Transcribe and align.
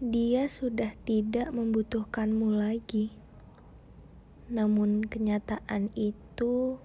Dia 0.00 0.48
sudah 0.48 0.96
tidak 1.04 1.52
membutuhkanmu 1.52 2.56
lagi. 2.56 3.12
Namun 4.48 5.04
kenyataan 5.04 5.92
itu 5.92 6.80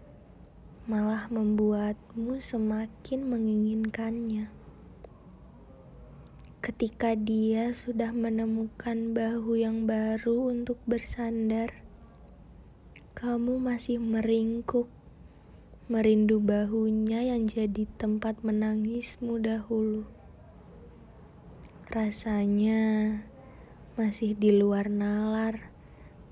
malah 0.84 1.32
membuatmu 1.32 2.44
semakin 2.44 3.24
menginginkannya. 3.24 4.52
Ketika 6.60 7.16
dia 7.16 7.72
sudah 7.72 8.12
menemukan 8.12 9.16
bahu 9.16 9.64
yang 9.64 9.88
baru 9.88 10.52
untuk 10.52 10.76
bersandar, 10.84 11.72
kamu 13.16 13.64
masih 13.64 13.96
meringkuk, 13.96 14.92
merindu 15.88 16.44
bahunya 16.44 17.32
yang 17.32 17.48
jadi 17.48 17.88
tempat 17.96 18.44
menangismu 18.44 19.40
dahulu. 19.40 20.04
Rasanya 21.96 23.24
masih 23.96 24.36
di 24.36 24.52
luar 24.52 24.92
nalar 24.92 25.72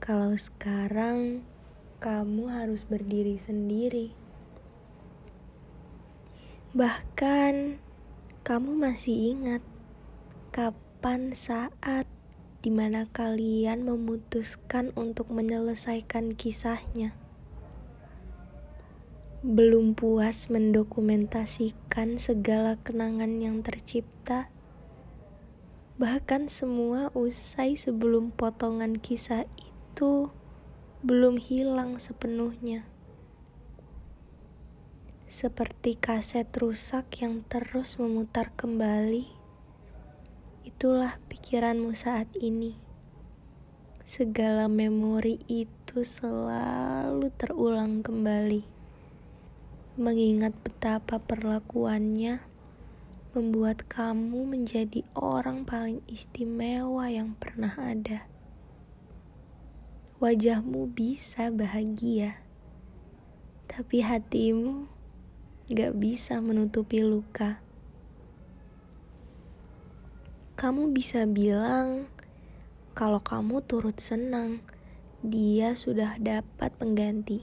kalau 0.04 0.36
sekarang 0.36 1.48
kamu 2.04 2.52
harus 2.52 2.84
berdiri 2.84 3.40
sendiri. 3.40 4.12
Bahkan 6.76 7.80
kamu 8.44 8.76
masih 8.76 9.40
ingat 9.40 9.64
kapan 10.52 11.32
saat 11.32 12.12
di 12.60 12.68
mana 12.68 13.08
kalian 13.08 13.88
memutuskan 13.88 14.92
untuk 15.00 15.32
menyelesaikan 15.32 16.36
kisahnya. 16.36 17.16
Belum 19.48 19.96
puas 19.96 20.52
mendokumentasikan 20.52 22.20
segala 22.20 22.76
kenangan 22.84 23.40
yang 23.40 23.64
tercipta 23.64 24.52
Bahkan 26.04 26.52
semua 26.52 27.16
usai 27.16 27.80
sebelum 27.80 28.36
potongan 28.36 29.00
kisah 29.00 29.48
itu 29.56 30.28
belum 31.00 31.40
hilang 31.40 31.96
sepenuhnya. 31.96 32.84
Seperti 35.24 35.96
kaset 35.96 36.52
rusak 36.60 37.08
yang 37.24 37.48
terus 37.48 37.96
memutar 38.04 38.52
kembali, 38.52 39.32
itulah 40.68 41.24
pikiranmu 41.32 41.96
saat 41.96 42.28
ini. 42.36 42.76
Segala 44.04 44.68
memori 44.68 45.40
itu 45.48 46.04
selalu 46.04 47.32
terulang 47.40 48.04
kembali, 48.04 48.68
mengingat 49.96 50.52
betapa 50.68 51.24
perlakuannya 51.24 52.53
membuat 53.34 53.90
kamu 53.90 54.46
menjadi 54.46 55.02
orang 55.18 55.66
paling 55.66 56.06
istimewa 56.06 57.10
yang 57.10 57.34
pernah 57.34 57.74
ada. 57.82 58.30
Wajahmu 60.22 60.94
bisa 60.94 61.50
bahagia, 61.50 62.38
tapi 63.66 64.06
hatimu 64.06 64.86
gak 65.66 65.98
bisa 65.98 66.38
menutupi 66.46 67.02
luka. 67.02 67.58
Kamu 70.54 70.94
bisa 70.94 71.26
bilang 71.26 72.06
kalau 72.94 73.18
kamu 73.18 73.66
turut 73.66 73.98
senang, 73.98 74.62
dia 75.26 75.74
sudah 75.74 76.22
dapat 76.22 76.70
pengganti. 76.78 77.42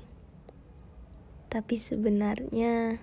Tapi 1.51 1.75
sebenarnya 1.75 3.03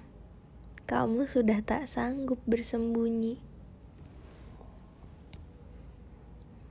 kamu 0.87 1.27
sudah 1.27 1.59
tak 1.61 1.85
sanggup 1.85 2.39
bersembunyi. 2.47 3.37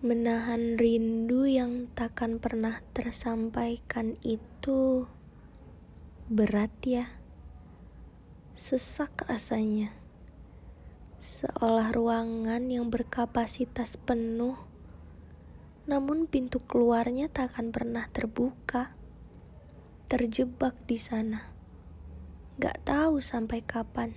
Menahan 0.01 0.81
rindu 0.81 1.45
yang 1.45 1.93
takkan 1.93 2.41
pernah 2.41 2.81
tersampaikan 2.97 4.17
itu 4.25 5.05
berat 6.33 6.73
ya. 6.81 7.13
Sesak 8.57 9.29
rasanya. 9.29 9.93
Seolah 11.21 11.93
ruangan 11.93 12.73
yang 12.73 12.89
berkapasitas 12.89 14.01
penuh 14.01 14.57
namun 15.87 16.27
pintu 16.27 16.59
keluarnya 16.67 17.31
takkan 17.31 17.71
pernah 17.71 18.11
terbuka. 18.11 18.91
Terjebak 20.11 20.75
di 20.91 20.99
sana. 20.99 21.56
Gak 22.57 22.89
tahu 22.89 23.21
sampai 23.21 23.61
kapan. 23.61 24.17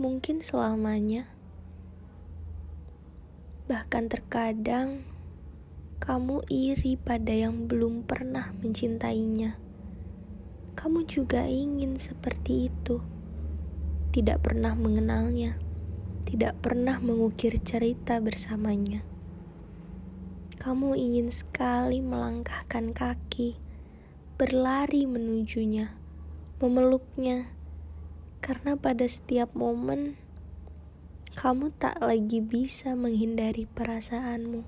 Mungkin 0.00 0.40
selamanya. 0.40 1.28
Bahkan 3.68 4.08
terkadang 4.08 5.04
kamu 6.00 6.40
iri 6.48 6.96
pada 6.96 7.28
yang 7.28 7.68
belum 7.68 8.08
pernah 8.08 8.56
mencintainya. 8.64 9.60
Kamu 10.80 11.04
juga 11.04 11.44
ingin 11.44 12.00
seperti 12.00 12.72
itu. 12.72 13.04
Tidak 14.16 14.40
pernah 14.40 14.72
mengenalnya, 14.72 15.60
tidak 16.24 16.56
pernah 16.64 17.04
mengukir 17.04 17.60
cerita 17.60 18.16
bersamanya. 18.16 19.04
Kamu 20.56 20.96
ingin 20.96 21.28
sekali 21.28 22.00
melangkahkan 22.00 22.96
kaki, 22.96 23.60
berlari 24.40 25.04
menujunya 25.04 25.99
memeluknya, 26.60 27.48
karena 28.44 28.76
pada 28.76 29.08
setiap 29.08 29.56
momen 29.56 30.20
kamu 31.40 31.72
tak 31.80 31.96
lagi 32.04 32.44
bisa 32.44 32.92
menghindari 32.92 33.64
perasaanmu. 33.64 34.60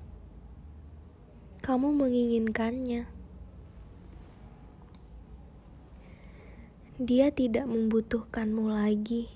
Kamu 1.61 1.93
menginginkannya. 1.93 3.05
Dia 6.97 7.29
tidak 7.29 7.69
membutuhkanmu 7.69 8.73
lagi. 8.73 9.29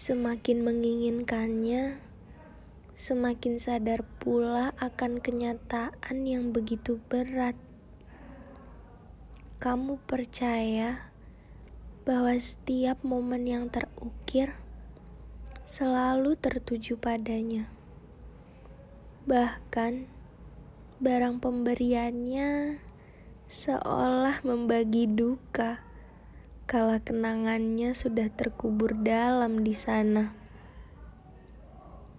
Semakin 0.00 0.64
menginginkannya, 0.64 2.00
semakin 2.96 3.60
sadar 3.60 4.00
pula 4.16 4.72
akan 4.80 5.20
kenyataan 5.20 6.24
yang 6.24 6.56
begitu 6.56 7.02
berat. 7.12 7.58
Kamu 9.60 10.00
percaya 10.08 11.13
bahwa 12.04 12.36
setiap 12.36 13.00
momen 13.00 13.48
yang 13.48 13.72
terukir 13.72 14.52
selalu 15.64 16.36
tertuju 16.36 17.00
padanya. 17.00 17.72
Bahkan 19.24 20.04
barang 21.00 21.40
pemberiannya 21.40 22.76
seolah 23.48 24.44
membagi 24.44 25.08
duka 25.08 25.80
kala 26.64 27.00
kenangannya 27.00 27.96
sudah 27.96 28.28
terkubur 28.32 28.92
dalam 28.96 29.64
di 29.64 29.72
sana. 29.72 30.36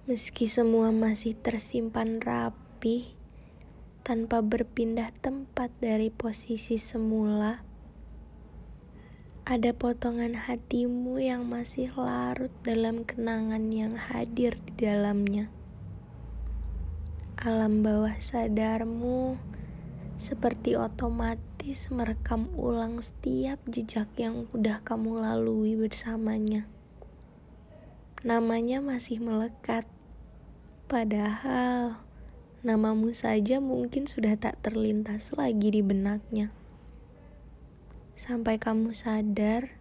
Meski 0.06 0.46
semua 0.46 0.94
masih 0.94 1.34
tersimpan 1.38 2.22
rapi 2.22 3.14
tanpa 4.06 4.46
berpindah 4.46 5.10
tempat 5.18 5.74
dari 5.82 6.14
posisi 6.14 6.78
semula, 6.78 7.66
ada 9.46 9.78
potongan 9.78 10.34
hatimu 10.34 11.22
yang 11.22 11.46
masih 11.46 11.94
larut 11.94 12.50
dalam 12.66 13.06
kenangan 13.06 13.70
yang 13.70 13.94
hadir 13.94 14.58
di 14.66 14.90
dalamnya. 14.90 15.54
Alam 17.38 17.86
bawah 17.86 18.18
sadarmu 18.18 19.38
seperti 20.18 20.74
otomatis 20.74 21.94
merekam 21.94 22.50
ulang 22.58 22.98
setiap 23.06 23.62
jejak 23.70 24.10
yang 24.18 24.50
udah 24.50 24.82
kamu 24.82 25.22
lalui 25.22 25.78
bersamanya. 25.78 26.66
Namanya 28.26 28.82
masih 28.82 29.22
melekat, 29.22 29.86
padahal 30.90 32.02
namamu 32.66 33.14
saja 33.14 33.62
mungkin 33.62 34.10
sudah 34.10 34.42
tak 34.42 34.58
terlintas 34.66 35.30
lagi 35.38 35.70
di 35.70 35.86
benaknya 35.86 36.50
sampai 38.16 38.56
kamu 38.56 38.96
sadar 38.96 39.76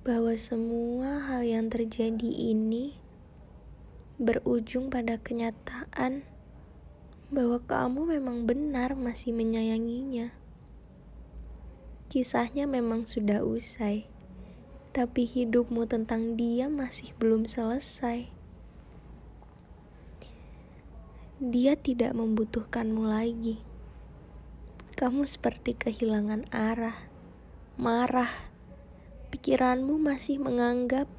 bahwa 0.00 0.32
semua 0.32 1.20
hal 1.28 1.44
yang 1.44 1.68
terjadi 1.68 2.24
ini 2.24 2.96
berujung 4.16 4.88
pada 4.88 5.20
kenyataan 5.20 6.24
bahwa 7.28 7.60
kamu 7.68 8.16
memang 8.16 8.48
benar 8.48 8.96
masih 8.96 9.36
menyayanginya. 9.36 10.32
Kisahnya 12.08 12.64
memang 12.64 13.04
sudah 13.04 13.44
usai, 13.44 14.08
tapi 14.96 15.28
hidupmu 15.28 15.84
tentang 15.84 16.40
dia 16.40 16.72
masih 16.72 17.12
belum 17.20 17.44
selesai. 17.44 18.28
Dia 21.44 21.76
tidak 21.76 22.16
membutuhkanmu 22.16 23.04
lagi 23.04 23.71
kamu 25.02 25.26
seperti 25.26 25.74
kehilangan 25.74 26.46
arah, 26.54 26.94
marah. 27.74 28.30
Pikiranmu 29.34 29.98
masih 29.98 30.38
menganggap 30.38 31.10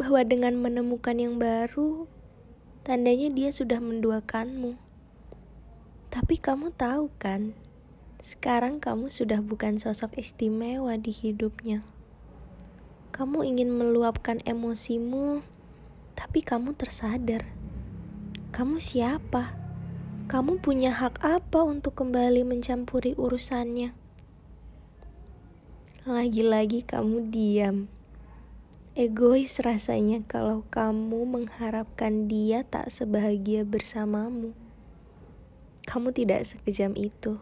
bahwa 0.00 0.24
dengan 0.24 0.56
menemukan 0.56 1.12
yang 1.20 1.36
baru, 1.36 2.08
tandanya 2.80 3.28
dia 3.28 3.52
sudah 3.52 3.84
menduakanmu. 3.84 4.80
Tapi 6.08 6.40
kamu 6.40 6.72
tahu 6.72 7.12
kan, 7.20 7.52
sekarang 8.16 8.80
kamu 8.80 9.12
sudah 9.12 9.44
bukan 9.44 9.76
sosok 9.76 10.16
istimewa 10.16 10.96
di 10.96 11.12
hidupnya. 11.12 11.84
Kamu 13.12 13.44
ingin 13.44 13.76
meluapkan 13.76 14.40
emosimu, 14.48 15.44
tapi 16.16 16.40
kamu 16.40 16.72
tersadar. 16.80 17.44
Kamu 18.56 18.80
siapa? 18.80 19.61
Kamu 20.28 20.62
punya 20.62 20.92
hak 20.94 21.22
apa 21.24 21.64
untuk 21.64 21.98
kembali 21.98 22.44
mencampuri 22.44 23.16
urusannya? 23.16 23.94
Lagi-lagi 26.02 26.82
kamu 26.82 27.30
diam 27.30 27.86
Egois 28.92 29.56
rasanya 29.64 30.20
kalau 30.28 30.68
kamu 30.68 31.24
mengharapkan 31.24 32.28
dia 32.28 32.60
tak 32.60 32.92
sebahagia 32.92 33.64
bersamamu. 33.64 34.52
Kamu 35.88 36.12
tidak 36.12 36.44
sekejam 36.44 36.92
itu. 37.00 37.40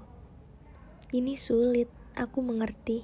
Ini 1.10 1.34
sulit, 1.34 1.90
aku 2.14 2.38
mengerti. 2.38 3.02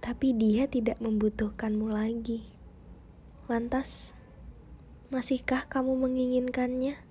Tapi 0.00 0.32
dia 0.32 0.64
tidak 0.64 0.96
membutuhkanmu 1.04 1.92
lagi. 1.92 2.48
Lantas, 3.44 4.16
masihkah 5.10 5.66
kamu 5.66 5.98
menginginkannya? 6.06 7.09